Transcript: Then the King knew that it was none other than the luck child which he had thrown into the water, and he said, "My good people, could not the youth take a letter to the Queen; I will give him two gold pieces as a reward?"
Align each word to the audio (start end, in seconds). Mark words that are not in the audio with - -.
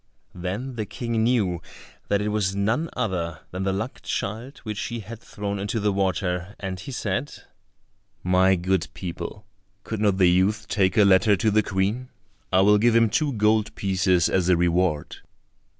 Then 0.33 0.77
the 0.77 0.87
King 0.87 1.21
knew 1.23 1.61
that 2.07 2.21
it 2.21 2.29
was 2.29 2.55
none 2.55 2.89
other 2.97 3.41
than 3.51 3.61
the 3.65 3.71
luck 3.71 4.01
child 4.01 4.57
which 4.63 4.81
he 4.85 5.01
had 5.01 5.19
thrown 5.19 5.59
into 5.59 5.79
the 5.79 5.93
water, 5.93 6.55
and 6.59 6.79
he 6.79 6.91
said, 6.91 7.31
"My 8.23 8.55
good 8.55 8.87
people, 8.95 9.45
could 9.83 9.99
not 10.01 10.17
the 10.17 10.25
youth 10.31 10.67
take 10.67 10.97
a 10.97 11.05
letter 11.05 11.35
to 11.35 11.51
the 11.51 11.61
Queen; 11.61 12.09
I 12.51 12.61
will 12.61 12.79
give 12.79 12.95
him 12.95 13.11
two 13.11 13.33
gold 13.33 13.75
pieces 13.75 14.27
as 14.27 14.49
a 14.49 14.57
reward?" 14.57 15.17